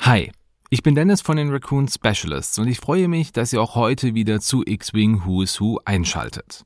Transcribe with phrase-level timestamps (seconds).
[0.00, 0.30] Hi,
[0.70, 4.14] ich bin Dennis von den Raccoon Specialists und ich freue mich, dass ihr auch heute
[4.14, 6.64] wieder zu X-Wing Who is Who einschaltet.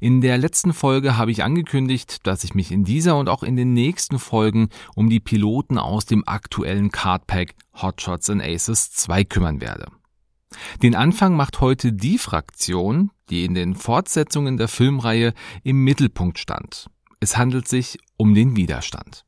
[0.00, 3.56] In der letzten Folge habe ich angekündigt, dass ich mich in dieser und auch in
[3.56, 9.60] den nächsten Folgen um die Piloten aus dem aktuellen Cardpack Hotshots and Aces 2 kümmern
[9.60, 9.88] werde.
[10.82, 16.88] Den Anfang macht heute die Fraktion, die in den Fortsetzungen der Filmreihe im Mittelpunkt stand.
[17.20, 19.25] Es handelt sich um den Widerstand.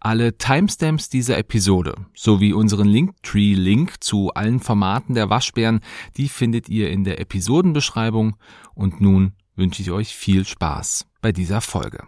[0.00, 5.80] Alle Timestamps dieser Episode sowie unseren Linktree-Link zu allen Formaten der Waschbären,
[6.16, 8.36] die findet ihr in der Episodenbeschreibung.
[8.74, 12.04] Und nun wünsche ich euch viel Spaß bei dieser Folge.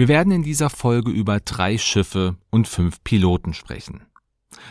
[0.00, 4.06] Wir werden in dieser Folge über drei Schiffe und fünf Piloten sprechen.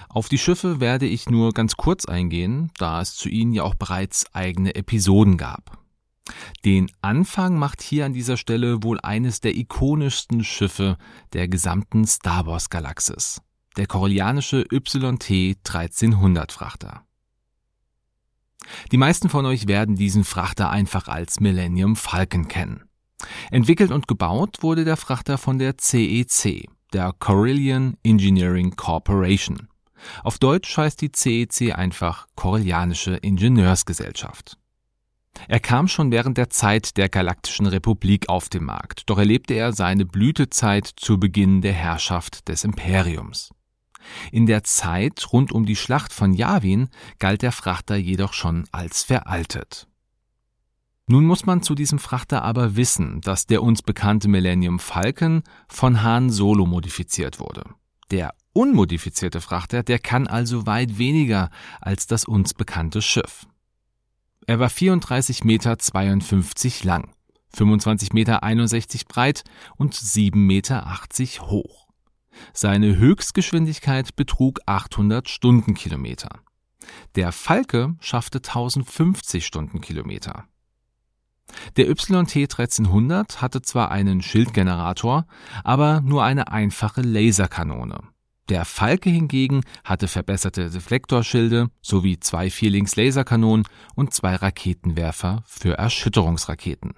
[0.10, 3.76] Auf die Schiffe werde ich nur ganz kurz eingehen, da es zu ihnen ja auch
[3.76, 5.78] bereits eigene Episoden gab.
[6.66, 10.98] Den Anfang macht hier an dieser Stelle wohl eines der ikonischsten Schiffe
[11.34, 13.40] der gesamten Star Wars Galaxis,
[13.78, 17.04] der koreanische YT 1300 Frachter.
[18.92, 22.89] Die meisten von euch werden diesen Frachter einfach als Millennium Falcon kennen.
[23.52, 29.68] Entwickelt und gebaut wurde der Frachter von der CEC, e der Corellian Engineering Corporation.
[30.24, 34.58] Auf Deutsch heißt die CEC e einfach Corellianische Ingenieursgesellschaft.
[35.48, 39.74] Er kam schon während der Zeit der Galaktischen Republik auf den Markt, doch erlebte er
[39.74, 43.52] seine Blütezeit zu Beginn der Herrschaft des Imperiums.
[44.32, 46.90] In der Zeit rund um die Schlacht von Yavin
[47.20, 49.89] galt der Frachter jedoch schon als veraltet.
[51.12, 56.04] Nun muss man zu diesem Frachter aber wissen, dass der uns bekannte Millennium Falcon von
[56.04, 57.64] Han Solo modifiziert wurde.
[58.12, 61.50] Der unmodifizierte Frachter, der kann also weit weniger
[61.82, 63.48] als das uns bekannte Schiff.
[64.46, 67.12] Er war 34 Meter 52 lang,
[67.56, 69.44] 25 Meter 61 breit
[69.78, 71.88] und 7 Meter 80 hoch.
[72.54, 76.30] Seine Höchstgeschwindigkeit betrug 800 Stundenkilometer.
[77.16, 80.46] Der Falke schaffte 1050 Stundenkilometer.
[81.78, 85.26] Der YT 1300 hatte zwar einen Schildgenerator,
[85.64, 88.00] aber nur eine einfache Laserkanone.
[88.50, 93.66] Der Falke hingegen hatte verbesserte Deflektorschilde sowie zwei Vierlings-Laserkanonen
[93.96, 96.96] und zwei Raketenwerfer für Erschütterungsraketen.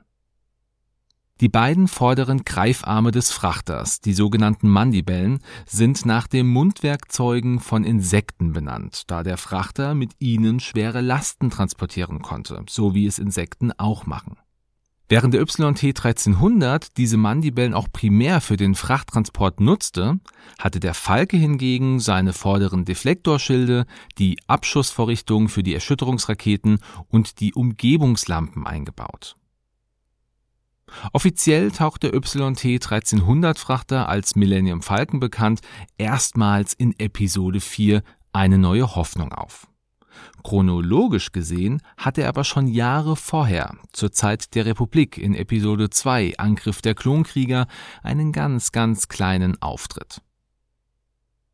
[1.42, 8.54] Die beiden vorderen Greifarme des Frachters, die sogenannten Mandibellen, sind nach dem Mundwerkzeugen von Insekten
[8.54, 14.06] benannt, da der Frachter mit ihnen schwere Lasten transportieren konnte, so wie es Insekten auch
[14.06, 14.38] machen.
[15.12, 20.22] Während der YT 1300 diese Mandibellen auch primär für den Frachttransport nutzte,
[20.58, 26.80] hatte der Falke hingegen seine vorderen Deflektorschilde, die Abschussvorrichtung für die Erschütterungsraketen
[27.10, 29.36] und die Umgebungslampen eingebaut.
[31.12, 35.60] Offiziell taucht der YT 1300 Frachter als Millennium Falcon bekannt
[35.98, 38.02] erstmals in Episode 4
[38.32, 39.68] eine neue Hoffnung auf.
[40.44, 46.38] Chronologisch gesehen hatte er aber schon Jahre vorher, zur Zeit der Republik in Episode 2
[46.38, 47.68] Angriff der Klonkrieger,
[48.04, 50.22] einen ganz, ganz kleinen Auftritt.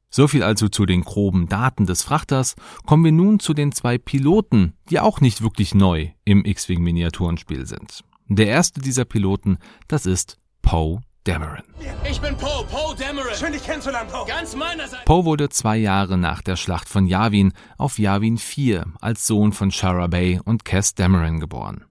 [0.10, 2.56] So viel also zu den groben Daten des Frachters.
[2.86, 7.66] Kommen wir nun zu den zwei Piloten, die auch nicht wirklich neu im X-Wing Miniaturenspiel
[7.66, 8.04] sind.
[8.28, 9.58] Der erste dieser Piloten,
[9.88, 11.64] das ist Poe Dameron.
[12.10, 13.34] Ich bin Poe, Poe Dameron.
[13.36, 14.26] Schön dich kennenzulernen, Poe.
[14.26, 15.04] Ganz meinerseits.
[15.04, 19.72] Poe wurde zwei Jahre nach der Schlacht von Yavin auf Yavin 4 als Sohn von
[19.72, 21.84] Shara Bay und Cass Dameron geboren.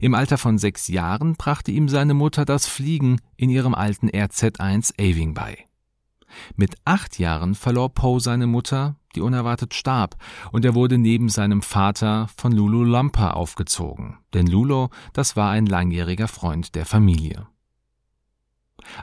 [0.00, 5.00] Im Alter von sechs Jahren brachte ihm seine Mutter das Fliegen in ihrem alten RZ-1
[5.00, 5.56] Aving bei.
[6.54, 10.16] Mit acht Jahren verlor Poe seine Mutter, die unerwartet starb,
[10.50, 15.64] und er wurde neben seinem Vater von Lulu Lampa aufgezogen, denn Lulo, das war ein
[15.64, 17.46] langjähriger Freund der Familie.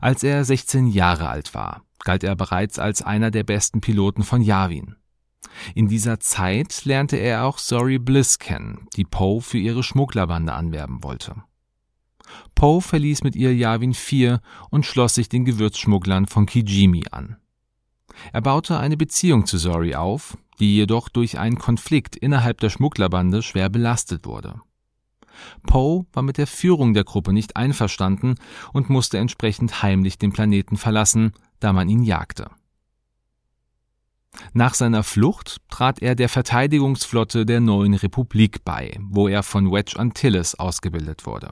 [0.01, 4.41] Als er 16 Jahre alt war, galt er bereits als einer der besten Piloten von
[4.41, 4.95] Yavin.
[5.75, 11.03] In dieser Zeit lernte er auch Sorry Bliss kennen, die Poe für ihre Schmugglerbande anwerben
[11.03, 11.35] wollte.
[12.55, 17.37] Poe verließ mit ihr Yavin 4 und schloss sich den Gewürzschmugglern von Kijimi an.
[18.33, 23.41] Er baute eine Beziehung zu Zori auf, die jedoch durch einen Konflikt innerhalb der Schmugglerbande
[23.41, 24.61] schwer belastet wurde.
[25.63, 28.35] Poe war mit der Führung der Gruppe nicht einverstanden
[28.73, 32.49] und musste entsprechend heimlich den Planeten verlassen, da man ihn jagte.
[34.53, 39.97] Nach seiner Flucht trat er der Verteidigungsflotte der neuen Republik bei, wo er von Wedge
[39.97, 41.51] Antilles ausgebildet wurde.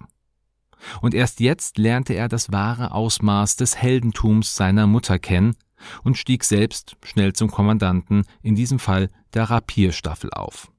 [1.01, 5.55] Und erst jetzt lernte er das wahre Ausmaß des Heldentums seiner Mutter kennen,
[6.03, 10.71] und stieg selbst schnell zum Kommandanten, in diesem Fall der Rapier-Staffel auf.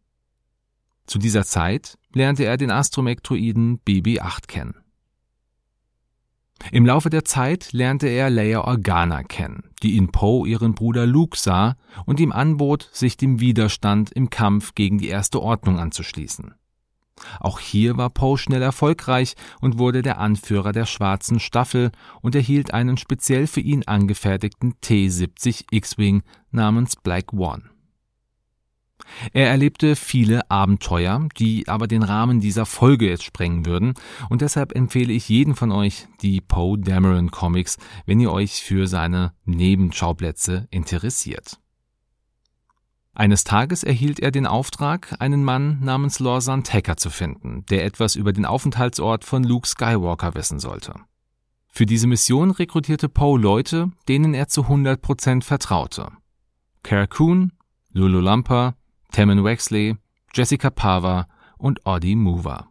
[1.08, 4.75] Zu dieser Zeit lernte er den Astromektroiden BB-8 kennen.
[6.70, 11.38] Im Laufe der Zeit lernte er Leia Organa kennen, die in Poe ihren Bruder Luke
[11.38, 16.55] sah und ihm anbot, sich dem Widerstand im Kampf gegen die Erste Ordnung anzuschließen.
[17.40, 21.90] Auch hier war Poe schnell erfolgreich und wurde der Anführer der schwarzen Staffel
[22.20, 27.62] und erhielt einen speziell für ihn angefertigten T-70 X-Wing namens Black One.
[29.32, 33.94] Er erlebte viele Abenteuer, die aber den Rahmen dieser Folge jetzt sprengen würden,
[34.28, 37.76] und deshalb empfehle ich jeden von euch die Poe Dameron Comics,
[38.06, 41.58] wenn ihr euch für seine Nebenschauplätze interessiert.
[43.14, 48.14] Eines Tages erhielt er den Auftrag, einen Mann namens Lawson Tacker zu finden, der etwas
[48.14, 50.94] über den Aufenthaltsort von Luke Skywalker wissen sollte.
[51.66, 56.12] Für diese Mission rekrutierte Poe Leute, denen er zu 100 Prozent vertraute.
[56.84, 57.52] Cara Coon,
[57.93, 58.75] Lulu Lampa,
[59.12, 59.96] Tammin Wexley,
[60.34, 62.69] Jessica Pava und Audie Mover.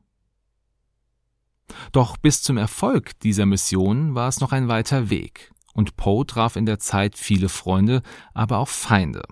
[1.92, 6.56] Doch bis zum Erfolg dieser Mission war es noch ein weiter Weg, und Poe traf
[6.56, 8.02] in der Zeit viele Freunde,
[8.34, 9.24] aber auch Feinde.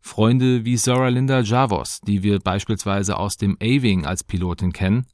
[0.00, 5.06] Freunde wie Zora Linda Javos, die wir beispielsweise aus dem A-Wing als Pilotin kennen,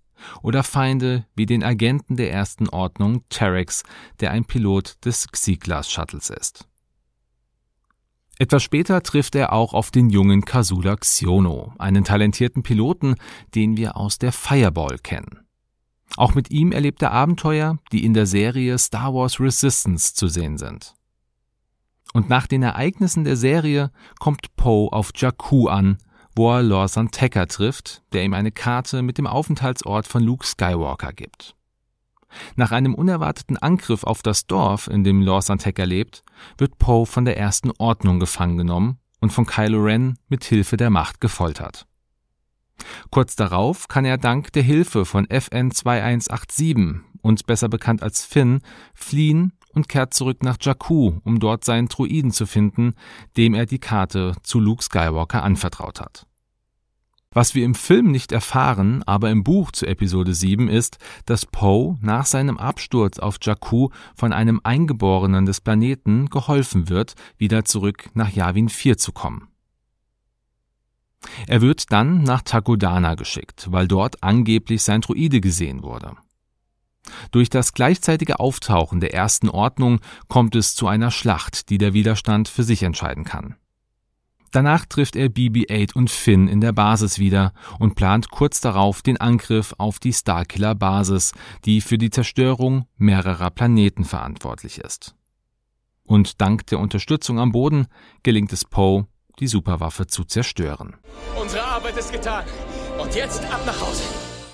[0.42, 3.82] oder Feinde wie den Agenten der ersten Ordnung Terex,
[4.20, 6.68] der ein Pilot des Xiglas Shuttles ist.
[8.38, 13.14] Etwas später trifft er auch auf den jungen Kasula Xiono, einen talentierten Piloten,
[13.54, 15.40] den wir aus der Fireball kennen.
[16.16, 20.58] Auch mit ihm erlebt er Abenteuer, die in der Serie Star Wars Resistance zu sehen
[20.58, 20.94] sind.
[22.12, 23.90] Und nach den Ereignissen der Serie
[24.20, 25.98] kommt Poe auf Jakku an,
[26.36, 31.12] wo er Lawson Tecker trifft, der ihm eine Karte mit dem Aufenthaltsort von Luke Skywalker
[31.12, 31.56] gibt.
[32.56, 36.22] Nach einem unerwarteten Angriff auf das Dorf, in dem Lawson Tecker lebt,
[36.58, 40.90] wird Poe von der ersten Ordnung gefangen genommen und von Kylo Ren mit Hilfe der
[40.90, 41.86] Macht gefoltert.
[43.10, 48.60] Kurz darauf kann er dank der Hilfe von FN 2187 und besser bekannt als Finn
[48.94, 52.94] fliehen und kehrt zurück nach Jakku, um dort seinen Druiden zu finden,
[53.36, 56.26] dem er die Karte zu Luke Skywalker anvertraut hat.
[57.34, 61.98] Was wir im Film nicht erfahren, aber im Buch zu Episode 7 ist, dass Poe
[62.00, 68.30] nach seinem Absturz auf Jakku von einem Eingeborenen des Planeten geholfen wird, wieder zurück nach
[68.30, 69.48] Yavin 4 zu kommen.
[71.48, 76.12] Er wird dann nach Takodana geschickt, weil dort angeblich sein Druide gesehen wurde.
[77.32, 82.48] Durch das gleichzeitige Auftauchen der ersten Ordnung kommt es zu einer Schlacht, die der Widerstand
[82.48, 83.56] für sich entscheiden kann.
[84.54, 89.16] Danach trifft er BB-8 und Finn in der Basis wieder und plant kurz darauf den
[89.16, 91.32] Angriff auf die Starkiller-Basis,
[91.64, 95.16] die für die Zerstörung mehrerer Planeten verantwortlich ist.
[96.04, 97.88] Und dank der Unterstützung am Boden
[98.22, 99.08] gelingt es Poe,
[99.40, 100.94] die Superwaffe zu zerstören.
[101.34, 102.44] Unsere Arbeit ist getan.
[103.02, 104.04] Und jetzt ab nach Hause.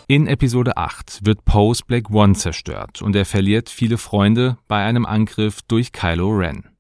[0.06, 5.04] In Episode 8 wird Poes Black One zerstört und er verliert viele Freunde bei einem
[5.04, 6.70] Angriff durch Kylo Ren.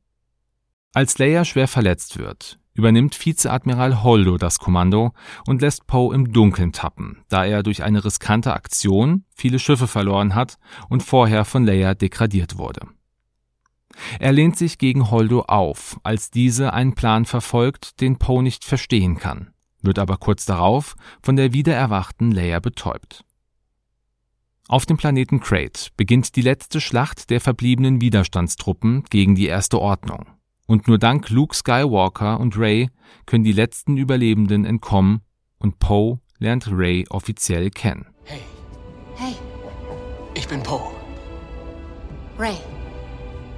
[0.94, 5.12] Als Leia schwer verletzt wird, übernimmt Vizeadmiral Holdo das Kommando
[5.46, 10.34] und lässt Poe im Dunkeln tappen, da er durch eine riskante Aktion viele Schiffe verloren
[10.34, 12.88] hat und vorher von Leia degradiert wurde.
[14.18, 19.18] Er lehnt sich gegen Holdo auf, als diese einen Plan verfolgt, den Poe nicht verstehen
[19.18, 23.24] kann wird aber kurz darauf von der wiedererwachten Leia betäubt.
[24.68, 30.26] Auf dem Planeten Crate beginnt die letzte Schlacht der verbliebenen Widerstandstruppen gegen die Erste Ordnung.
[30.70, 32.90] Und nur dank Luke Skywalker und Rey
[33.26, 35.20] können die letzten Überlebenden entkommen
[35.58, 38.06] und Poe lernt Rey offiziell kennen.
[38.22, 38.38] Hey.
[39.16, 39.34] Hey.
[40.34, 40.92] Ich bin Poe.
[42.38, 42.54] Rey.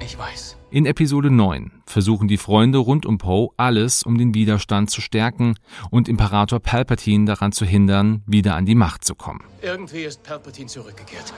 [0.01, 0.57] Ich weiß.
[0.71, 5.57] In Episode 9 versuchen die Freunde rund um Poe alles, um den Widerstand zu stärken
[5.91, 9.45] und Imperator Palpatine daran zu hindern, wieder an die Macht zu kommen.
[9.61, 11.35] Irgendwie ist Palpatine zurückgekehrt.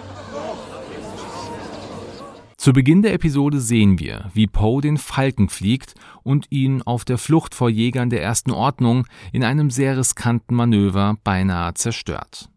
[2.65, 5.93] Zu Beginn der Episode sehen wir, wie Poe den Falken fliegt
[6.23, 11.19] und ihn auf der Flucht vor Jägern der Ersten Ordnung in einem sehr riskanten Manöver
[11.25, 12.49] beinahe zerstört.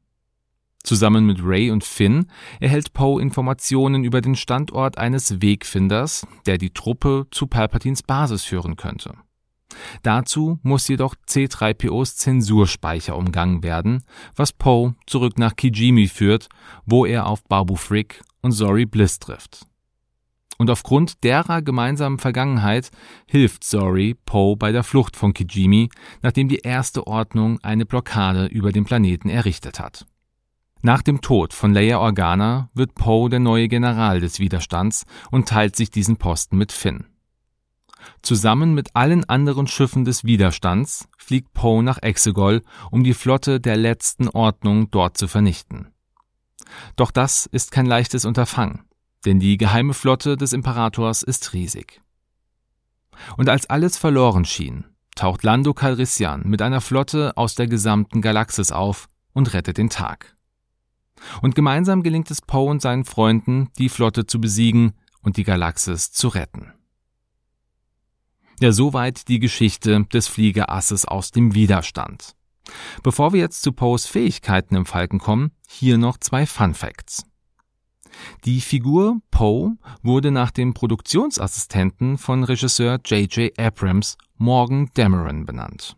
[0.81, 2.27] Zusammen mit Ray und Finn
[2.61, 8.77] erhält Poe Informationen über den Standort eines Wegfinders, der die Truppe zu Palpatines Basis führen
[8.77, 9.13] könnte.
[10.03, 14.03] Dazu muss jedoch C3POs Zensurspeicher umgangen werden,
[14.37, 16.47] was Poe zurück nach Kijimi führt,
[16.85, 19.67] wo er auf Babu Frick und Zori Bliss trifft.
[20.57, 22.89] Und aufgrund derer gemeinsamen Vergangenheit
[23.27, 25.89] hilft Zori Poe bei der Flucht von Kijimi,
[26.21, 30.05] nachdem die erste Ordnung eine Blockade über den Planeten errichtet hat.
[30.81, 35.75] Nach dem Tod von Leia Organa wird Poe der neue General des Widerstands und teilt
[35.75, 37.05] sich diesen Posten mit Finn.
[38.21, 42.61] Zusammen mit allen anderen Schiffen des Widerstands fliegt Poe nach Exegol,
[42.91, 45.93] um die Flotte der letzten Ordnung dort zu vernichten.
[46.95, 48.83] Doch das ist kein leichtes Unterfangen,
[49.25, 52.01] denn die geheime Flotte des Imperators ist riesig.
[53.35, 58.71] Und als alles verloren schien, taucht Lando Calrissian mit einer Flotte aus der gesamten Galaxis
[58.71, 60.35] auf und rettet den Tag.
[61.41, 66.11] Und gemeinsam gelingt es Poe und seinen Freunden, die Flotte zu besiegen und die Galaxis
[66.11, 66.73] zu retten.
[68.59, 72.35] Ja, soweit die Geschichte des Fliegerasses aus dem Widerstand.
[73.03, 77.25] Bevor wir jetzt zu Poes Fähigkeiten im Falken kommen, hier noch zwei Fun Facts.
[78.45, 83.57] Die Figur Poe wurde nach dem Produktionsassistenten von Regisseur J.J.
[83.59, 85.97] Abrams Morgan Dameron benannt.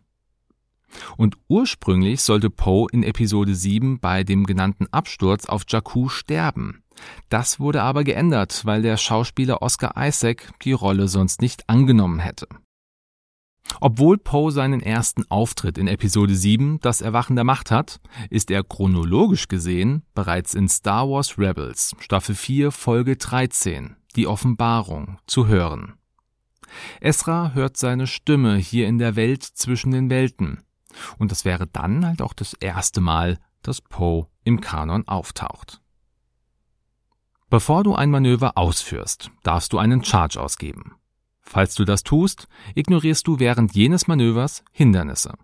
[1.16, 6.82] Und ursprünglich sollte Poe in Episode 7 bei dem genannten Absturz auf Jakku sterben.
[7.28, 12.48] Das wurde aber geändert, weil der Schauspieler Oscar Isaac die Rolle sonst nicht angenommen hätte.
[13.80, 18.64] Obwohl Poe seinen ersten Auftritt in Episode 7, das Erwachen der Macht hat, ist er
[18.64, 25.94] chronologisch gesehen bereits in Star Wars Rebels, Staffel 4, Folge 13, die Offenbarung, zu hören.
[27.00, 30.62] Esra hört seine Stimme hier in der Welt zwischen den Welten.
[31.18, 35.80] Und das wäre dann halt auch das erste Mal, dass Poe im Kanon auftaucht.
[37.48, 40.94] Bevor du ein Manöver ausführst, darfst du einen Charge ausgeben.
[41.52, 45.34] Falls du das tust, ignorierst du während jenes Manövers Hindernisse.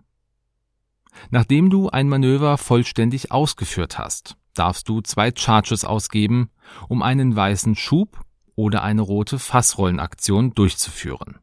[1.31, 6.51] Nachdem du ein Manöver vollständig ausgeführt hast, darfst du zwei Charges ausgeben,
[6.89, 8.21] um einen weißen Schub
[8.55, 11.41] oder eine rote Fassrollenaktion durchzuführen.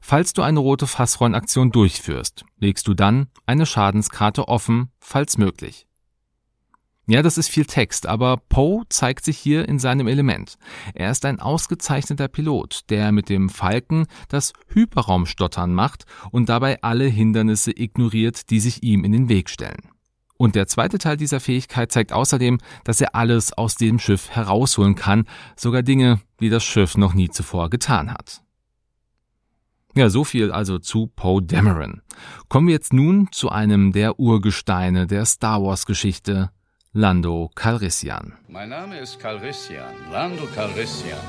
[0.00, 5.86] Falls du eine rote Fassrollenaktion durchführst, legst du dann eine Schadenskarte offen, falls möglich.
[7.10, 10.58] Ja, das ist viel Text, aber Poe zeigt sich hier in seinem Element.
[10.94, 17.06] Er ist ein ausgezeichneter Pilot, der mit dem Falken das Hyperraumstottern macht und dabei alle
[17.06, 19.90] Hindernisse ignoriert, die sich ihm in den Weg stellen.
[20.36, 24.94] Und der zweite Teil dieser Fähigkeit zeigt außerdem, dass er alles aus dem Schiff herausholen
[24.94, 25.24] kann,
[25.56, 28.40] sogar Dinge, die das Schiff noch nie zuvor getan hat.
[29.96, 32.02] Ja, so viel also zu Poe Dameron.
[32.48, 36.52] Kommen wir jetzt nun zu einem der Urgesteine der Star Wars Geschichte,
[36.92, 38.32] Lando Calrissian.
[38.48, 41.20] Mein Name ist Calrissian, Lando Calrissian.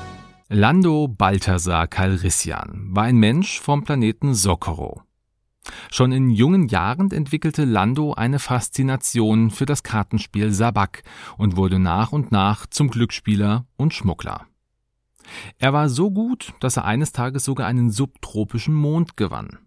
[0.48, 5.02] Lando Balthasar Calrissian war ein Mensch vom Planeten Socorro.
[5.88, 11.04] Schon in jungen Jahren entwickelte Lando eine Faszination für das Kartenspiel Sabak
[11.38, 14.48] und wurde nach und nach zum Glücksspieler und Schmuggler.
[15.58, 19.60] Er war so gut, dass er eines Tages sogar einen subtropischen Mond gewann.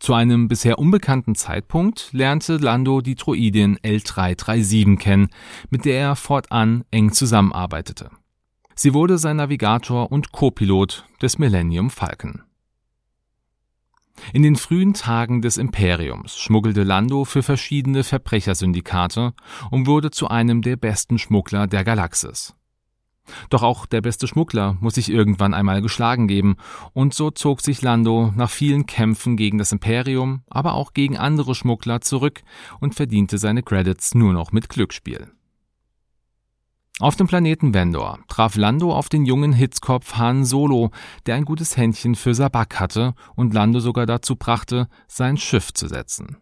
[0.00, 5.28] Zu einem bisher unbekannten Zeitpunkt lernte Lando die Droidin L337 kennen,
[5.68, 8.10] mit der er fortan eng zusammenarbeitete.
[8.74, 12.42] Sie wurde sein Navigator und Co-Pilot des Millennium Falcon.
[14.32, 19.34] In den frühen Tagen des Imperiums schmuggelte Lando für verschiedene Verbrechersyndikate
[19.70, 22.54] und wurde zu einem der besten Schmuggler der Galaxis.
[23.48, 26.56] Doch auch der beste Schmuggler muss sich irgendwann einmal geschlagen geben,
[26.92, 31.54] und so zog sich Lando nach vielen Kämpfen gegen das Imperium, aber auch gegen andere
[31.54, 32.42] Schmuggler zurück
[32.80, 35.30] und verdiente seine Credits nur noch mit Glücksspiel.
[37.00, 40.90] Auf dem Planeten Vendor traf Lando auf den jungen Hitzkopf Han Solo,
[41.24, 45.88] der ein gutes Händchen für Sabak hatte und Lando sogar dazu brachte, sein Schiff zu
[45.88, 46.36] setzen.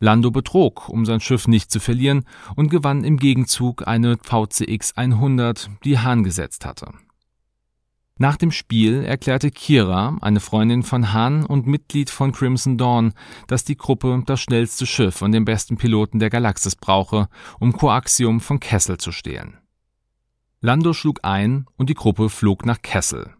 [0.00, 2.24] Lando betrog, um sein Schiff nicht zu verlieren,
[2.56, 6.92] und gewann im Gegenzug eine VCX 100, die Hahn gesetzt hatte.
[8.16, 13.14] Nach dem Spiel erklärte Kira, eine Freundin von Hahn und Mitglied von Crimson Dawn,
[13.46, 17.28] dass die Gruppe das schnellste Schiff und den besten Piloten der Galaxis brauche,
[17.60, 19.56] um Coaxium von Kessel zu stehlen.
[20.60, 23.34] Lando schlug ein und die Gruppe flog nach Kessel,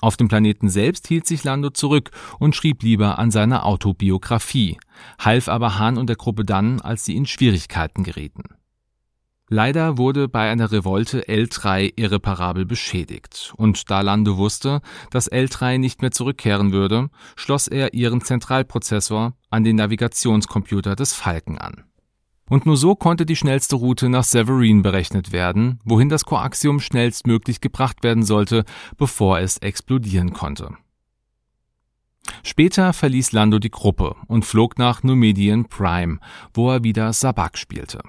[0.00, 4.78] auf dem Planeten selbst hielt sich Lando zurück und schrieb lieber an seiner Autobiografie,
[5.18, 8.44] half aber Hahn und der Gruppe dann, als sie in Schwierigkeiten gerieten.
[9.48, 14.80] Leider wurde bei einer Revolte L3 irreparabel beschädigt, und da Lando wusste,
[15.10, 21.58] dass L3 nicht mehr zurückkehren würde, schloss er ihren Zentralprozessor an den Navigationscomputer des Falken
[21.58, 21.84] an.
[22.52, 27.62] Und nur so konnte die schnellste Route nach Severin berechnet werden, wohin das Koaxium schnellstmöglich
[27.62, 28.66] gebracht werden sollte,
[28.98, 30.76] bevor es explodieren konnte.
[32.42, 36.18] Später verließ Lando die Gruppe und flog nach Numedian Prime,
[36.52, 38.02] wo er wieder Sabak spielte.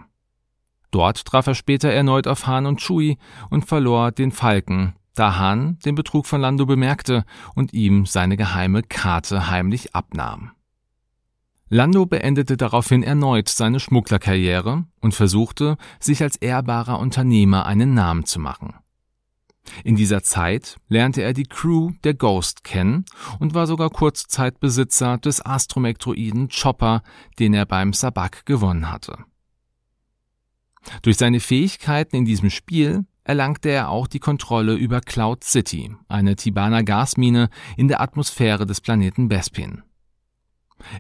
[0.92, 3.18] Dort traf er später erneut auf Han und Chewie
[3.50, 7.24] und verlor den Falken, da Han den Betrug von Lando bemerkte
[7.56, 10.52] und ihm seine geheime Karte heimlich abnahm.
[11.74, 18.40] Lando beendete daraufhin erneut seine Schmugglerkarriere und versuchte, sich als ehrbarer Unternehmer einen Namen zu
[18.40, 18.76] machen.
[19.84, 23.06] In dieser Zeit lernte er die Crew der Ghost kennen
[23.40, 27.02] und war sogar kurze Besitzer des Astromektroiden Chopper,
[27.40, 29.18] den er beim Sabak gewonnen hatte.
[31.02, 36.36] Durch seine Fähigkeiten in diesem Spiel erlangte er auch die Kontrolle über Cloud City, eine
[36.36, 39.82] Tibana Gasmine in der Atmosphäre des Planeten Bespin.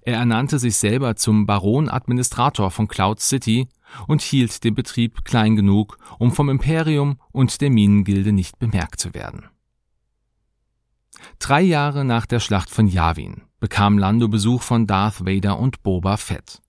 [0.01, 3.67] Er ernannte sich selber zum Baron-Administrator von Cloud City
[4.07, 9.13] und hielt den Betrieb klein genug, um vom Imperium und der Minengilde nicht bemerkt zu
[9.13, 9.45] werden.
[11.39, 16.17] Drei Jahre nach der Schlacht von Yavin bekam Lando Besuch von Darth Vader und Boba
[16.17, 16.61] Fett.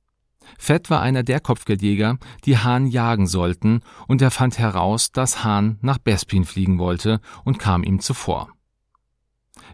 [0.58, 5.78] Fett war einer der Kopfgeldjäger, die Hahn jagen sollten, und er fand heraus, dass Hahn
[5.80, 8.53] nach Bespin fliegen wollte und kam ihm zuvor.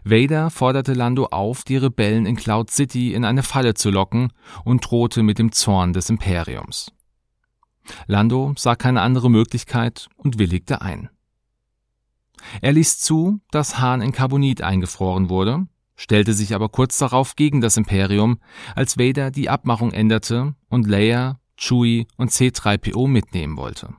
[0.03, 4.33] Vader forderte Lando auf, die Rebellen in Cloud City in eine Falle zu locken
[4.65, 6.91] und drohte mit dem Zorn des Imperiums.
[8.07, 11.09] Lando sah keine andere Möglichkeit und willigte ein.
[12.61, 17.61] Er ließ zu, dass Hahn in Carbonit eingefroren wurde, stellte sich aber kurz darauf gegen
[17.61, 18.39] das Imperium,
[18.75, 23.93] als Vader die Abmachung änderte und Leia, Chewie und C3PO mitnehmen wollte.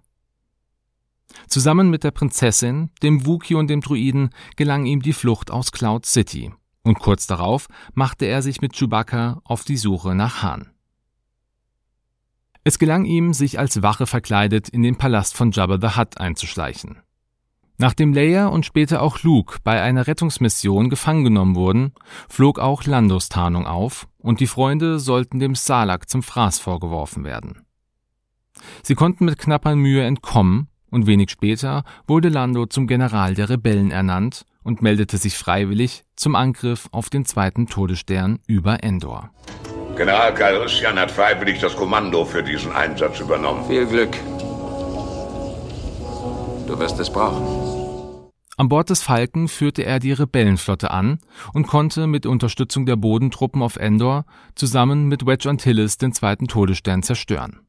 [1.49, 6.07] Zusammen mit der Prinzessin, dem Wookie und dem Druiden gelang ihm die Flucht aus Cloud
[6.07, 10.71] City, und kurz darauf machte er sich mit Chewbacca auf die Suche nach Han.
[12.65, 16.99] Es gelang ihm, sich als Wache verkleidet in den Palast von Jabba the Hutt einzuschleichen.
[17.79, 21.93] Nachdem Leia und später auch Luke bei einer Rettungsmission gefangen genommen wurden,
[22.29, 27.65] flog auch Landos Tarnung auf und die Freunde sollten dem Salak zum Fraß vorgeworfen werden.
[28.85, 33.91] Sie konnten mit knapper Mühe entkommen und wenig später wurde Lando zum General der Rebellen
[33.91, 39.31] ernannt und meldete sich freiwillig zum Angriff auf den zweiten Todesstern über Endor.
[39.97, 43.65] General Calrissian hat freiwillig das Kommando für diesen Einsatz übernommen.
[43.67, 44.17] Viel Glück.
[46.67, 47.73] Du wirst es brauchen.
[48.57, 51.19] An Bord des Falken führte er die Rebellenflotte an
[51.53, 57.03] und konnte mit Unterstützung der Bodentruppen auf Endor zusammen mit Wedge Antilles den zweiten Todesstern
[57.03, 57.61] zerstören.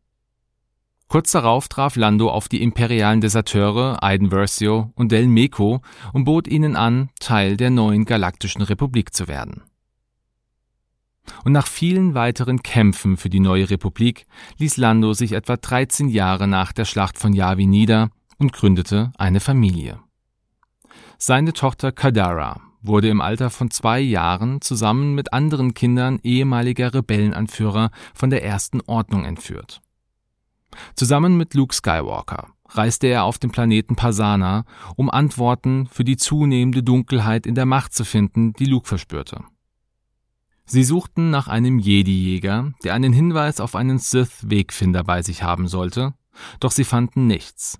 [1.07, 6.47] Kurz darauf traf Lando auf die imperialen Deserteure Aiden Versio und Del Meco und bot
[6.47, 9.63] ihnen an, Teil der neuen Galaktischen Republik zu werden.
[11.45, 14.25] Und nach vielen weiteren Kämpfen für die neue Republik
[14.57, 19.39] ließ Lando sich etwa 13 Jahre nach der Schlacht von Yavin nieder und gründete eine
[19.39, 19.99] Familie.
[21.17, 27.91] Seine Tochter Kadara wurde im Alter von zwei Jahren zusammen mit anderen Kindern ehemaliger Rebellenanführer
[28.13, 29.82] von der ersten Ordnung entführt.
[30.95, 36.83] Zusammen mit Luke Skywalker reiste er auf den Planeten Pasana, um Antworten für die zunehmende
[36.83, 39.43] Dunkelheit in der Macht zu finden, die Luke verspürte.
[40.65, 46.13] Sie suchten nach einem Jedi-Jäger, der einen Hinweis auf einen Sith-Wegfinder bei sich haben sollte,
[46.59, 47.79] doch sie fanden nichts.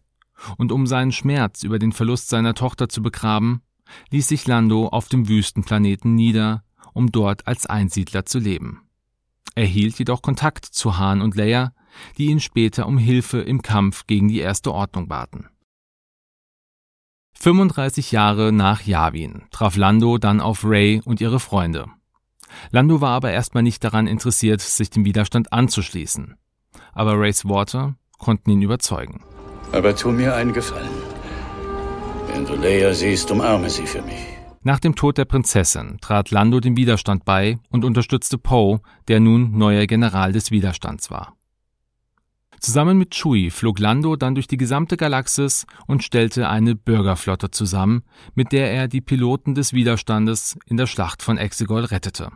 [0.58, 3.62] Und um seinen Schmerz über den Verlust seiner Tochter zu begraben,
[4.10, 8.82] ließ sich Lando auf dem Wüstenplaneten nieder, um dort als Einsiedler zu leben.
[9.56, 11.74] Er hielt jedoch Kontakt zu Han und Leia,
[12.18, 15.50] die ihn später um Hilfe im Kampf gegen die Erste Ordnung baten.
[17.40, 21.88] 35 Jahre nach Yavin traf Lando dann auf Ray und ihre Freunde.
[22.72, 26.36] Lando war aber erstmal nicht daran interessiert, sich dem Widerstand anzuschließen.
[26.94, 29.24] Aber Rays Worte konnten ihn überzeugen.
[29.72, 30.90] Aber tu mir einen Gefallen.
[32.32, 34.26] Wenn du Leia siehst, umarme sie für mich.
[34.62, 38.80] Nach dem Tod der Prinzessin trat Lando dem Widerstand bei und unterstützte Poe,
[39.10, 41.36] der nun neuer General des Widerstands war.
[42.64, 48.04] Zusammen mit Chewie flog Lando dann durch die gesamte Galaxis und stellte eine Bürgerflotte zusammen,
[48.36, 52.32] mit der er die Piloten des Widerstandes in der Schlacht von Exegol rettete.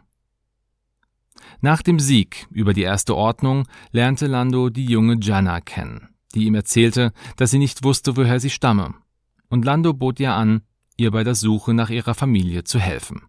[1.61, 6.55] Nach dem Sieg über die Erste Ordnung lernte Lando die junge Janna kennen, die ihm
[6.55, 8.95] erzählte, dass sie nicht wusste, woher sie stamme.
[9.47, 10.61] Und Lando bot ihr an,
[10.97, 13.21] ihr bei der Suche nach ihrer Familie zu helfen.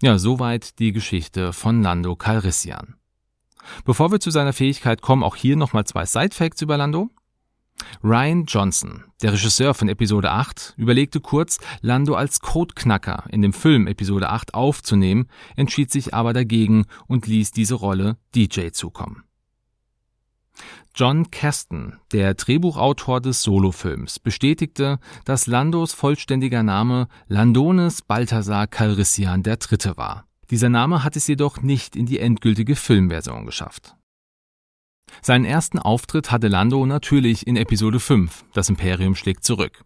[0.00, 2.94] Ja, soweit die Geschichte von Lando Calrissian.
[3.84, 7.10] Bevor wir zu seiner Fähigkeit kommen, auch hier nochmal zwei Side-Facts über Lando.
[8.02, 13.86] Ryan Johnson, der Regisseur von Episode 8, überlegte kurz, Lando als Codeknacker in dem Film
[13.86, 19.24] Episode 8 aufzunehmen, entschied sich aber dagegen und ließ diese Rolle DJ zukommen.
[20.94, 29.96] John Kasten, der Drehbuchautor des Solofilms, bestätigte, dass Landos vollständiger Name Landones Balthasar Calrissian III.
[29.96, 30.27] war.
[30.50, 33.94] Dieser Name hat es jedoch nicht in die endgültige Filmversion geschafft.
[35.22, 39.84] Seinen ersten Auftritt hatte Lando natürlich in Episode 5, Das Imperium schlägt zurück.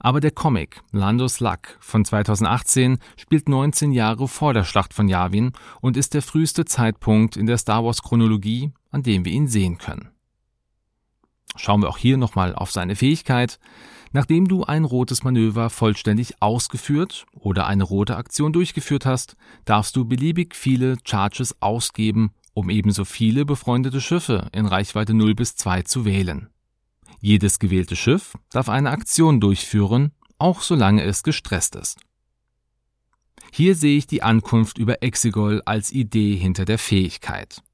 [0.00, 5.52] Aber der Comic Lando's Luck von 2018 spielt 19 Jahre vor der Schlacht von Yavin
[5.80, 9.78] und ist der früheste Zeitpunkt in der Star Wars Chronologie, an dem wir ihn sehen
[9.78, 10.10] können.
[11.56, 13.58] Schauen wir auch hier nochmal auf seine Fähigkeit.
[14.14, 20.04] Nachdem du ein rotes Manöver vollständig ausgeführt oder eine rote Aktion durchgeführt hast, darfst du
[20.04, 26.04] beliebig viele Charges ausgeben, um ebenso viele befreundete Schiffe in Reichweite 0 bis 2 zu
[26.04, 26.48] wählen.
[27.18, 31.98] Jedes gewählte Schiff darf eine Aktion durchführen, auch solange es gestresst ist.
[33.50, 37.64] Hier sehe ich die Ankunft über Exegol als Idee hinter der Fähigkeit.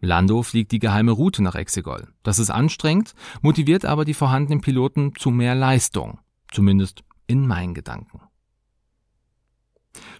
[0.00, 2.08] Lando fliegt die geheime Route nach Exegol.
[2.22, 6.18] Das ist anstrengend, motiviert aber die vorhandenen Piloten zu mehr Leistung,
[6.50, 8.20] zumindest in meinen Gedanken.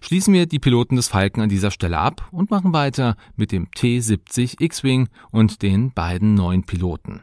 [0.01, 3.71] Schließen wir die Piloten des Falken an dieser Stelle ab und machen weiter mit dem
[3.71, 7.21] T-70 X-Wing und den beiden neuen Piloten.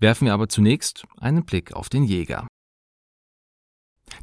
[0.00, 2.46] Werfen wir aber zunächst einen Blick auf den Jäger.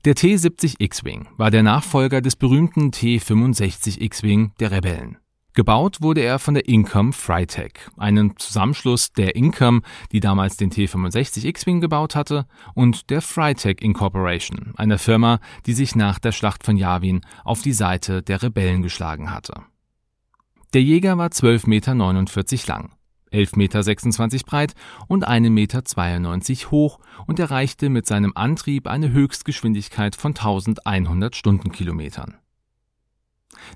[0.06, 5.18] Der T-70 X-Wing war der Nachfolger des berühmten T-65 X-Wing der Rebellen.
[5.56, 11.46] Gebaut wurde er von der Income Freitech, einem Zusammenschluss der Income, die damals den T-65
[11.46, 16.76] X-Wing gebaut hatte, und der Freitech Incorporation, einer Firma, die sich nach der Schlacht von
[16.76, 19.54] Yavin auf die Seite der Rebellen geschlagen hatte.
[20.74, 22.92] Der Jäger war 12,49 Meter lang,
[23.32, 24.74] 11,26 Meter breit
[25.08, 32.38] und 1,92 Meter hoch und erreichte mit seinem Antrieb eine Höchstgeschwindigkeit von 1100 Stundenkilometern.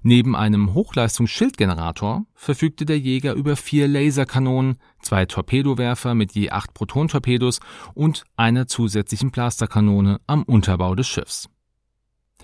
[0.04, 7.60] Neben einem Hochleistungsschildgenerator verfügte der Jäger über vier Laserkanonen, zwei Torpedowerfer mit je acht Protontorpedos
[7.94, 11.50] und einer zusätzlichen Blasterkanone am Unterbau des Schiffs.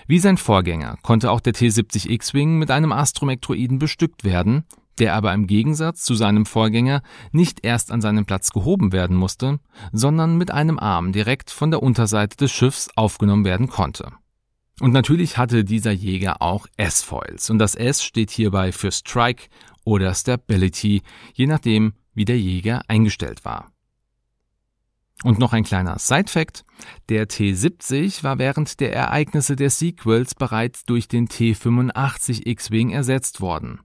[0.08, 4.66] Wie sein Vorgänger konnte auch der T-70 X-Wing mit einem Astromektroiden bestückt werden,
[5.00, 9.60] der aber im Gegensatz zu seinem Vorgänger nicht erst an seinen Platz gehoben werden musste,
[9.92, 14.12] sondern mit einem Arm direkt von der Unterseite des Schiffs aufgenommen werden konnte.
[14.80, 19.46] Und natürlich hatte dieser Jäger auch S-Foils und das S steht hierbei für Strike
[19.86, 21.02] oder Stability,
[21.34, 23.73] je nachdem, wie der Jäger eingestellt war.
[25.24, 26.66] Und noch ein kleiner Side-Fact.
[27.08, 33.80] Der T-70 war während der Ereignisse der Sequels bereits durch den T-85 X-Wing ersetzt worden.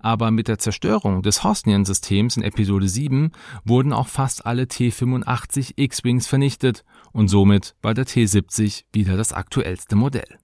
[0.00, 3.32] Aber mit der Zerstörung des Hosnian-Systems in Episode 7
[3.64, 9.96] wurden auch fast alle T-85 X-Wings vernichtet und somit war der T-70 wieder das aktuellste
[9.96, 10.41] Modell.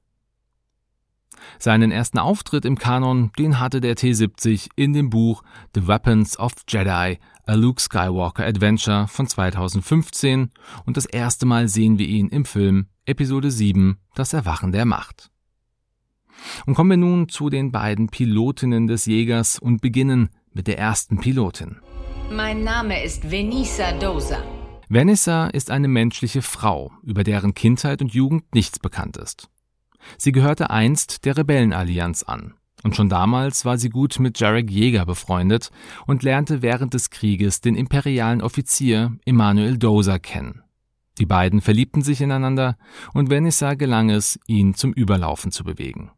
[1.59, 5.43] Seinen ersten Auftritt im Kanon, den hatte der T-70 in dem Buch
[5.75, 10.51] The Weapons of Jedi, A Luke Skywalker Adventure von 2015
[10.85, 15.31] und das erste Mal sehen wir ihn im Film Episode 7, Das Erwachen der Macht.
[16.67, 21.19] Und kommen wir nun zu den beiden Pilotinnen des Jägers und beginnen mit der ersten
[21.19, 21.79] Pilotin.
[22.31, 24.43] Mein Name ist Venisa Dosa.
[24.91, 29.49] Vanessa ist eine menschliche Frau, über deren Kindheit und Jugend nichts bekannt ist.
[30.17, 32.55] Sie gehörte einst der Rebellenallianz an.
[32.85, 35.71] Und schon damals war sie gut mit Jarek Jäger befreundet
[36.07, 40.63] und lernte während des Krieges den imperialen Offizier Emanuel Dozer kennen.
[41.19, 42.77] Die beiden verliebten sich ineinander
[43.13, 46.13] und Vanessa gelang es, ihn zum Überlaufen zu bewegen.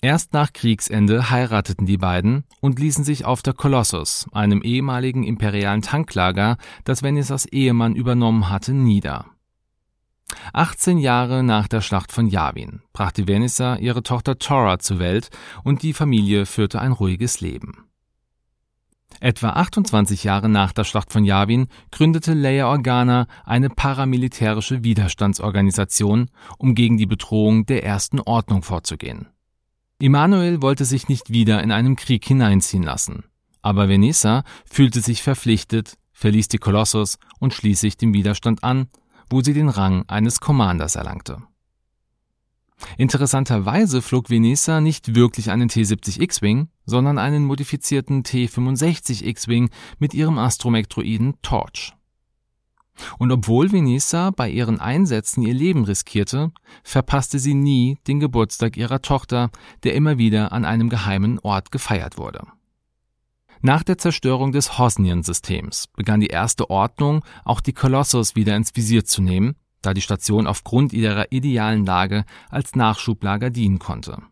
[0.00, 5.82] Erst nach Kriegsende heirateten die beiden und ließen sich auf der Kolossus, einem ehemaligen imperialen
[5.82, 9.26] Tanklager, das Vanessas Ehemann übernommen hatte, nieder.
[10.52, 15.30] 18 Jahre nach der Schlacht von Yavin brachte Vanessa ihre Tochter Tora zur Welt
[15.64, 17.88] und die Familie führte ein ruhiges Leben.
[19.20, 26.74] Etwa 28 Jahre nach der Schlacht von Yavin gründete Leia Organa eine paramilitärische Widerstandsorganisation, um
[26.74, 29.28] gegen die Bedrohung der Ersten Ordnung vorzugehen.
[29.98, 33.24] Immanuel wollte sich nicht wieder in einen Krieg hineinziehen lassen,
[33.62, 38.88] aber Vanessa fühlte sich verpflichtet, verließ die Kolossus und schließlich dem Widerstand an,
[39.30, 41.38] wo sie den Rang eines Commanders erlangte.
[42.96, 50.38] Interessanterweise flog Venesa nicht wirklich einen T-70 X-Wing, sondern einen modifizierten T-65 X-Wing mit ihrem
[50.38, 51.94] Astromektroiden Torch.
[53.18, 59.02] Und obwohl Venesa bei ihren Einsätzen ihr Leben riskierte, verpasste sie nie den Geburtstag ihrer
[59.02, 59.50] Tochter,
[59.84, 62.42] der immer wieder an einem geheimen Ort gefeiert wurde.
[63.60, 69.04] Nach der Zerstörung des Hosnian-Systems begann die erste Ordnung, auch die Kolossus wieder ins Visier
[69.04, 74.22] zu nehmen, da die Station aufgrund ihrer idealen Lage als Nachschublager dienen konnte.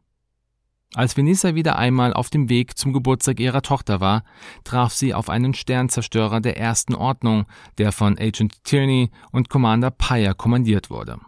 [0.95, 4.23] Als Venisa wieder einmal auf dem Weg zum Geburtstag ihrer Tochter war,
[4.65, 7.47] traf sie auf einen Sternzerstörer der ersten Ordnung,
[7.79, 11.19] der von Agent Tierney und Commander Pyre kommandiert wurde.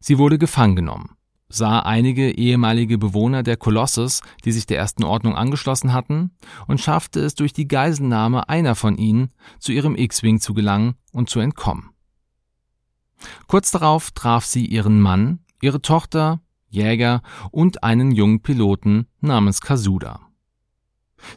[0.00, 1.15] Sie wurde gefangen genommen
[1.48, 6.32] sah einige ehemalige Bewohner der Kolossus, die sich der ersten Ordnung angeschlossen hatten,
[6.66, 11.30] und schaffte es durch die Geiselnahme einer von ihnen, zu ihrem X-Wing zu gelangen und
[11.30, 11.90] zu entkommen.
[13.46, 20.20] Kurz darauf traf sie ihren Mann, ihre Tochter, Jäger und einen jungen Piloten namens Kasuda.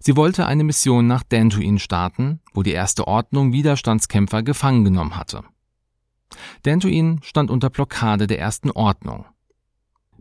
[0.01, 5.43] Sie wollte eine Mission nach Dantooine starten, wo die erste Ordnung Widerstandskämpfer gefangen genommen hatte.
[6.63, 9.25] Dantooine stand unter Blockade der ersten Ordnung.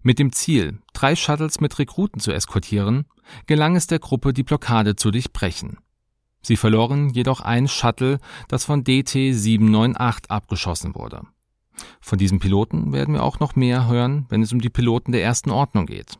[0.02, 3.06] Mit dem Ziel, drei Shuttles mit Rekruten zu eskortieren,
[3.46, 5.78] gelang es der Gruppe, die Blockade zu durchbrechen.
[6.40, 11.22] Sie verloren jedoch ein Shuttle, das von DT-798 abgeschossen wurde.
[12.00, 15.22] Von diesem Piloten werden wir auch noch mehr hören, wenn es um die Piloten der
[15.22, 16.18] ersten Ordnung geht.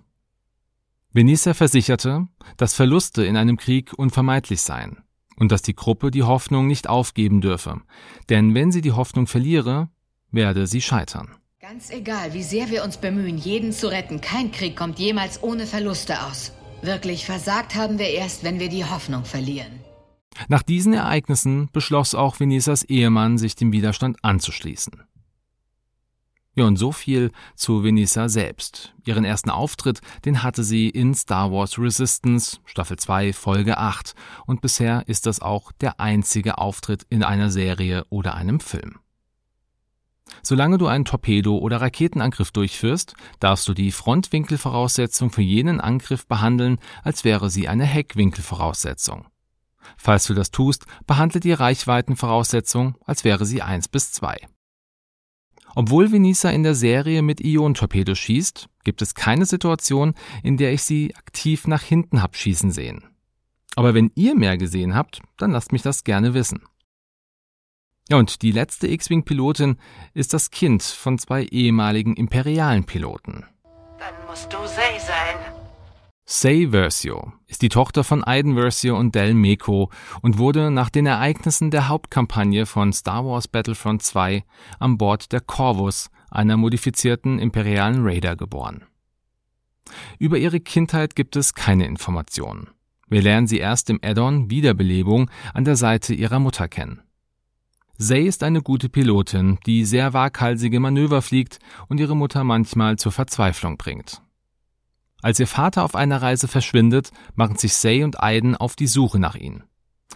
[1.12, 5.02] Venisa versicherte, dass Verluste in einem Krieg unvermeidlich seien
[5.36, 7.80] und dass die Gruppe die Hoffnung nicht aufgeben dürfe,
[8.28, 9.88] denn wenn sie die Hoffnung verliere,
[10.30, 11.37] werde sie scheitern.
[11.68, 15.66] Ganz egal, wie sehr wir uns bemühen, jeden zu retten, kein Krieg kommt jemals ohne
[15.66, 16.52] Verluste aus.
[16.80, 19.80] Wirklich versagt haben wir erst, wenn wir die Hoffnung verlieren.
[20.48, 25.02] Nach diesen Ereignissen beschloss auch Venisas Ehemann, sich dem Widerstand anzuschließen.
[26.54, 28.94] Ja, und so viel zu Venisa selbst.
[29.04, 34.14] Ihren ersten Auftritt, den hatte sie in Star Wars Resistance, Staffel 2, Folge 8.
[34.46, 39.00] Und bisher ist das auch der einzige Auftritt in einer Serie oder einem Film.
[40.42, 46.78] Solange du einen Torpedo- oder Raketenangriff durchführst, darfst du die Frontwinkelvoraussetzung für jenen Angriff behandeln,
[47.02, 49.26] als wäre sie eine Heckwinkelvoraussetzung.
[49.96, 54.36] Falls du das tust, behandle die Reichweitenvoraussetzung, als wäre sie 1 bis 2.
[55.74, 60.82] Obwohl Venisa in der Serie mit Ionentorpedos schießt, gibt es keine Situation, in der ich
[60.82, 63.04] sie aktiv nach hinten hab schießen sehen.
[63.76, 66.62] Aber wenn ihr mehr gesehen habt, dann lasst mich das gerne wissen.
[68.10, 69.76] Ja, und die letzte X-Wing-Pilotin
[70.14, 73.44] ist das Kind von zwei ehemaligen imperialen Piloten.
[73.98, 75.36] Dann musst du Say sein.
[76.24, 79.90] Say Versio ist die Tochter von Aiden Versio und Del Meco
[80.22, 84.44] und wurde nach den Ereignissen der Hauptkampagne von Star Wars Battlefront 2
[84.78, 88.84] an Bord der Corvus, einer modifizierten imperialen Raider, geboren.
[90.18, 92.68] Über ihre Kindheit gibt es keine Informationen.
[93.08, 97.02] Wir lernen sie erst im Add-on Wiederbelebung an der Seite ihrer Mutter kennen.
[98.00, 101.58] Say ist eine gute Pilotin, die sehr waghalsige Manöver fliegt
[101.88, 104.22] und ihre Mutter manchmal zur Verzweiflung bringt.
[105.20, 109.18] Als ihr Vater auf einer Reise verschwindet, machen sich Say und Aiden auf die Suche
[109.18, 109.64] nach ihm.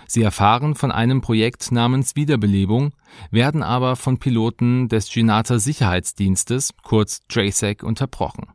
[0.06, 2.94] Sie erfahren von einem Projekt namens Wiederbelebung,
[3.32, 8.52] werden aber von Piloten des Ginata Sicherheitsdienstes, kurz JSEC, unterbrochen.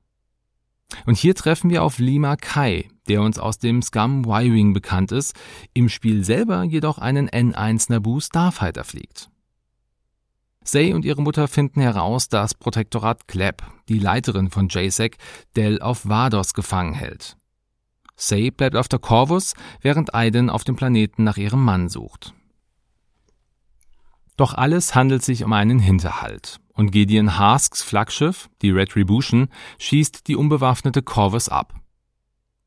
[1.06, 5.36] Und hier treffen wir auf Lima Kai, der uns aus dem Scum Y-Wing bekannt ist,
[5.74, 9.30] im Spiel selber jedoch einen N1 Naboo Starfighter fliegt.
[10.64, 15.18] Say und ihre Mutter finden heraus, dass Protektorat Clapp, die Leiterin von JSEC,
[15.56, 17.38] Dell auf Vados gefangen hält.
[18.16, 22.34] Say bleibt auf der Corvus, während Aiden auf dem Planeten nach ihrem Mann sucht.
[24.36, 30.36] Doch alles handelt sich um einen Hinterhalt und Gideon Hasks Flaggschiff, die Retribution, schießt die
[30.36, 31.74] unbewaffnete Corvus ab.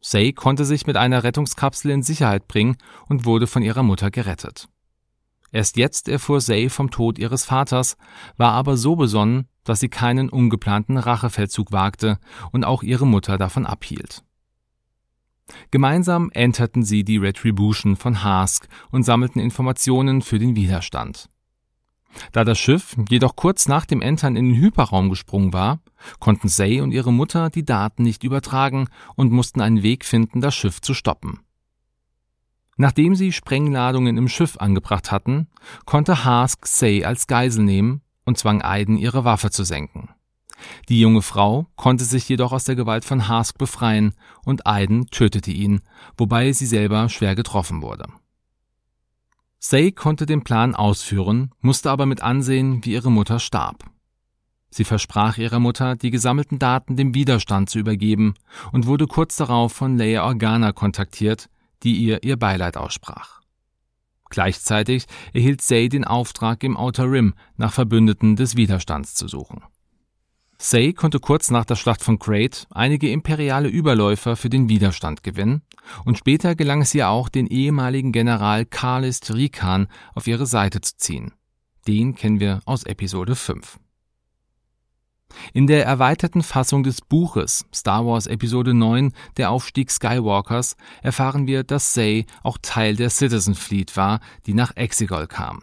[0.01, 2.77] Say konnte sich mit einer Rettungskapsel in Sicherheit bringen
[3.09, 4.69] und wurde von ihrer Mutter gerettet.
[5.53, 7.97] Erst jetzt erfuhr Say vom Tod ihres Vaters,
[8.37, 12.19] war aber so besonnen, dass sie keinen ungeplanten Rachefeldzug wagte
[12.53, 14.23] und auch ihre Mutter davon abhielt.
[15.71, 21.29] Gemeinsam enterten sie die Retribution von Hask und sammelten Informationen für den Widerstand.
[22.33, 25.81] Da das Schiff jedoch kurz nach dem Entern in den Hyperraum gesprungen war,
[26.19, 30.55] konnten Say und ihre Mutter die Daten nicht übertragen und mussten einen Weg finden, das
[30.55, 31.41] Schiff zu stoppen.
[32.77, 35.49] Nachdem sie Sprengladungen im Schiff angebracht hatten,
[35.85, 40.09] konnte Hask Say als Geisel nehmen und zwang Aiden, ihre Waffe zu senken.
[40.89, 45.51] Die junge Frau konnte sich jedoch aus der Gewalt von Hask befreien und Aiden tötete
[45.51, 45.83] ihn,
[46.17, 48.07] wobei sie selber schwer getroffen wurde.
[49.59, 53.85] Say konnte den Plan ausführen, musste aber mit ansehen, wie ihre Mutter starb.
[54.71, 58.35] Sie versprach ihrer Mutter, die gesammelten Daten dem Widerstand zu übergeben
[58.73, 61.49] und wurde kurz darauf von Leia Organa kontaktiert,
[61.83, 63.41] die ihr ihr Beileid aussprach.
[64.31, 69.63] Gleichzeitig erhielt Say den Auftrag, im Outer Rim nach Verbündeten des Widerstands zu suchen.
[70.57, 75.63] Say konnte kurz nach der Schlacht von Crate einige imperiale Überläufer für den Widerstand gewinnen
[76.05, 80.97] und später gelang es ihr auch, den ehemaligen General Karlist Rikan auf ihre Seite zu
[80.97, 81.33] ziehen.
[81.89, 83.81] Den kennen wir aus Episode 5.
[85.53, 91.65] In der erweiterten Fassung des Buches Star Wars Episode 9 Der Aufstieg Skywalkers erfahren wir,
[91.65, 95.63] dass Say auch Teil der Citizen Fleet war, die nach Exegol kam.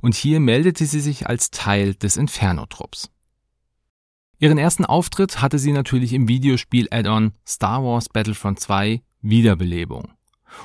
[0.00, 3.10] Und hier meldete sie sich als Teil des Inferno-Trupps.
[4.38, 10.12] Ihren ersten Auftritt hatte sie natürlich im Videospiel-Add-on Star Wars Battlefront 2 Wiederbelebung.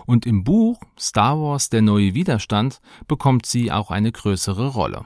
[0.05, 5.05] Und im Buch Star Wars Der neue Widerstand bekommt sie auch eine größere Rolle.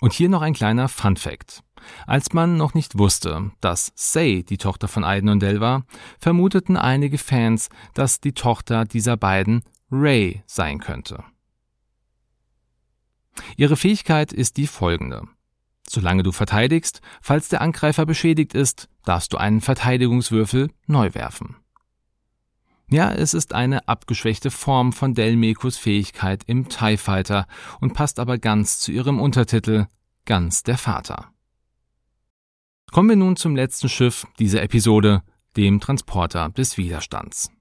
[0.00, 1.62] Und hier noch ein kleiner Fun Fact.
[2.06, 5.84] Als man noch nicht wusste, dass Say die Tochter von Aiden und Del war,
[6.18, 11.24] vermuteten einige Fans, dass die Tochter dieser beiden Ray sein könnte.
[13.56, 15.22] Ihre Fähigkeit ist die folgende.
[15.88, 21.56] Solange du verteidigst, falls der Angreifer beschädigt ist, darfst du einen Verteidigungswürfel neu werfen.
[22.92, 27.46] Ja, es ist eine abgeschwächte Form von Delmekos Fähigkeit im TIE Fighter
[27.80, 29.86] und passt aber ganz zu ihrem Untertitel
[30.26, 31.32] Ganz der Vater.
[32.90, 35.22] Kommen wir nun zum letzten Schiff dieser Episode,
[35.56, 37.52] dem Transporter des Widerstands.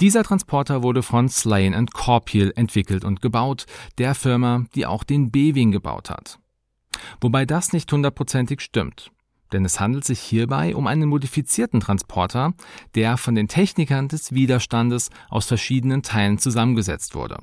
[0.00, 3.66] Dieser Transporter wurde von Slane Corpiel entwickelt und gebaut,
[3.98, 6.40] der Firma, die auch den B-Wing gebaut hat.
[7.20, 9.12] Wobei das nicht hundertprozentig stimmt,
[9.52, 12.54] denn es handelt sich hierbei um einen modifizierten Transporter,
[12.96, 17.38] der von den Technikern des Widerstandes aus verschiedenen Teilen zusammengesetzt wurde.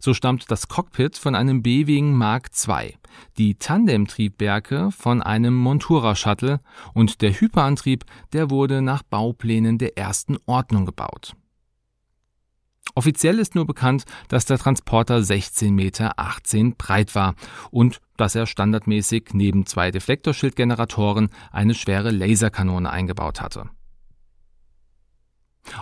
[0.00, 2.96] So stammt das Cockpit von einem B-Wing Mark II,
[3.36, 6.60] die Tandem-Triebwerke von einem Montura-Shuttle
[6.94, 11.34] und der Hyperantrieb, der wurde nach Bauplänen der ersten Ordnung gebaut.
[12.94, 16.14] Offiziell ist nur bekannt, dass der Transporter 16,18 Meter
[16.76, 17.34] breit war
[17.70, 23.68] und dass er standardmäßig neben zwei Deflektorschildgeneratoren eine schwere Laserkanone eingebaut hatte.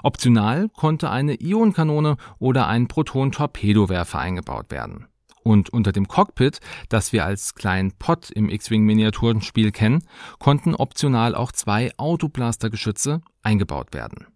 [0.02, 5.06] Optional konnte eine Ionenkanone oder ein Proton-Torpedowerfer eingebaut werden.
[5.42, 10.02] Und unter dem Cockpit, das wir als kleinen Pod im X-Wing-Miniaturenspiel kennen,
[10.40, 14.26] konnten optional auch zwei Autoblastergeschütze eingebaut werden.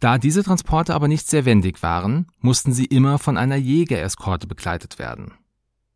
[0.00, 4.98] Da diese Transporte aber nicht sehr wendig waren, mussten sie immer von einer Jägereskorte begleitet
[4.98, 5.34] werden.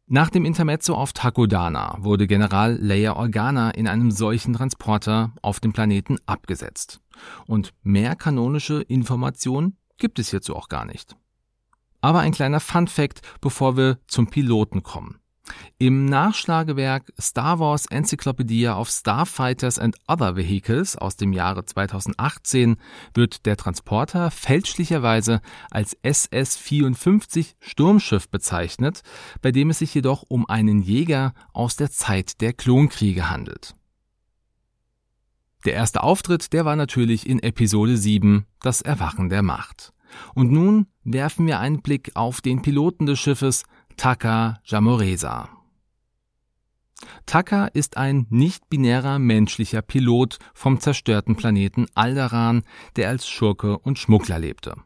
[0.06, 5.72] Nach dem Intermezzo auf Takodana wurde General Leia Organa in einem solchen Transporter auf dem
[5.72, 7.00] Planeten abgesetzt.
[7.46, 11.16] Und mehr kanonische Informationen gibt es hierzu auch gar nicht.
[12.00, 15.22] Aber ein kleiner Fun Fact, bevor wir zum Piloten kommen.
[15.78, 22.76] Im Nachschlagewerk Star Wars Encyclopedia of Starfighters and Other Vehicles aus dem Jahre 2018
[23.14, 29.02] wird der Transporter fälschlicherweise als SS-54 Sturmschiff bezeichnet,
[29.40, 33.74] bei dem es sich jedoch um einen Jäger aus der Zeit der Klonkriege handelt.
[35.64, 39.92] Der erste Auftritt, der war natürlich in Episode 7, das Erwachen der Macht.
[40.34, 43.62] Und nun werfen wir einen Blick auf den Piloten des Schiffes,
[43.96, 45.48] Taka Jamoresa.
[47.26, 52.62] Taka ist ein nicht-binärer menschlicher Pilot vom zerstörten Planeten Alderan,
[52.96, 54.76] der als Schurke und Schmuggler lebte.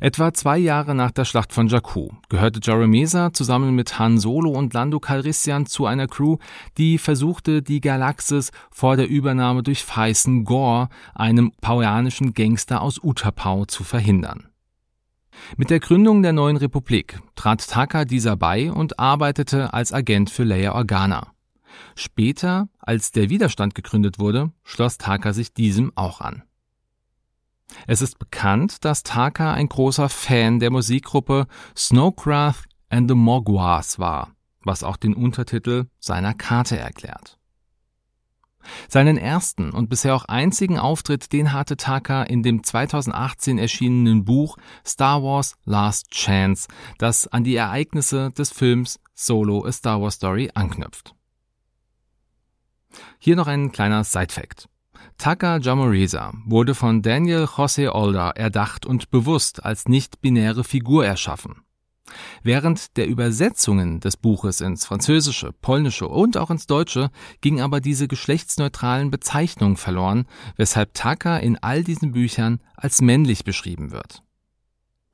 [0.00, 4.74] Etwa zwei Jahre nach der Schlacht von Jakku gehörte Jaromesa zusammen mit Han Solo und
[4.74, 6.36] Lando Calrissian zu einer Crew,
[6.76, 13.64] die versuchte, die Galaxis vor der Übernahme durch Faisen Gore, einem pauianischen Gangster aus Utapau,
[13.64, 14.48] zu verhindern.
[15.56, 20.44] Mit der Gründung der neuen Republik trat Taka dieser bei und arbeitete als Agent für
[20.44, 21.32] Leia Organa.
[21.94, 26.42] Später, als der Widerstand gegründet wurde, schloss Taka sich diesem auch an.
[27.86, 34.34] Es ist bekannt, dass Taka ein großer Fan der Musikgruppe Snowcraft and the Mogwars war,
[34.64, 37.38] was auch den Untertitel seiner Karte erklärt.
[38.88, 44.56] Seinen ersten und bisher auch einzigen Auftritt, den hatte Taka in dem 2018 erschienenen Buch
[44.84, 50.50] Star Wars Last Chance, das an die Ereignisse des Films Solo A Star Wars Story
[50.54, 51.14] anknüpft.
[53.18, 54.68] Hier noch ein kleiner Side-Fact.
[55.18, 61.56] Taka Jamoresa wurde von Daniel Jose Older erdacht und bewusst als nicht-binäre Figur erschaffen.
[62.44, 68.06] Während der Übersetzungen des Buches ins Französische, Polnische und auch ins Deutsche ging aber diese
[68.06, 70.26] geschlechtsneutralen Bezeichnungen verloren,
[70.56, 74.22] weshalb Taka in all diesen Büchern als männlich beschrieben wird.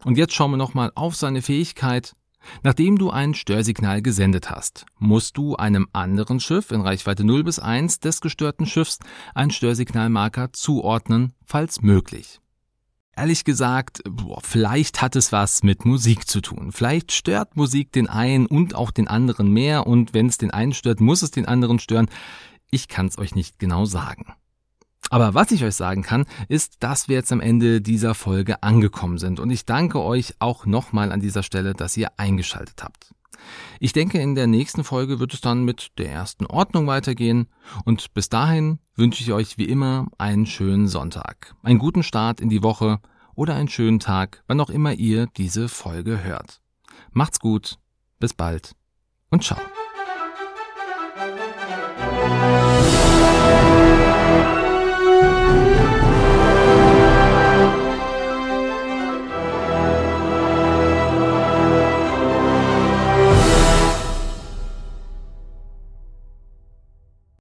[0.04, 2.14] Und jetzt schauen wir nochmal auf seine Fähigkeit.
[2.62, 7.58] Nachdem du ein Störsignal gesendet hast, musst du einem anderen Schiff in Reichweite 0 bis
[7.58, 8.98] 1 des gestörten Schiffs
[9.34, 12.40] einen Störsignalmarker zuordnen, falls möglich.
[13.16, 16.72] Ehrlich gesagt, boah, vielleicht hat es was mit Musik zu tun.
[16.72, 20.72] Vielleicht stört Musik den einen und auch den anderen mehr und wenn es den einen
[20.72, 22.08] stört, muss es den anderen stören.
[22.70, 24.34] Ich kann es euch nicht genau sagen.
[25.10, 29.18] Aber was ich euch sagen kann, ist, dass wir jetzt am Ende dieser Folge angekommen
[29.18, 33.14] sind und ich danke euch auch nochmal an dieser Stelle, dass ihr eingeschaltet habt.
[33.78, 37.48] Ich denke, in der nächsten Folge wird es dann mit der ersten Ordnung weitergehen
[37.84, 42.48] und bis dahin wünsche ich euch wie immer einen schönen Sonntag, einen guten Start in
[42.48, 43.00] die Woche
[43.34, 46.60] oder einen schönen Tag, wann auch immer ihr diese Folge hört.
[47.12, 47.78] Macht's gut,
[48.18, 48.74] bis bald
[49.30, 49.58] und ciao.